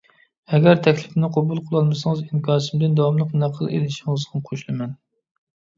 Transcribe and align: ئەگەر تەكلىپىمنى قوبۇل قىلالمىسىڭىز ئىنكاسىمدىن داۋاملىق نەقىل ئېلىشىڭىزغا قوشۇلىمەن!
ئەگەر 0.53 0.79
تەكلىپىمنى 0.87 1.29
قوبۇل 1.35 1.61
قىلالمىسىڭىز 1.67 2.25
ئىنكاسىمدىن 2.25 2.99
داۋاملىق 3.01 3.39
نەقىل 3.45 3.71
ئېلىشىڭىزغا 3.77 4.45
قوشۇلىمەن! 4.51 5.03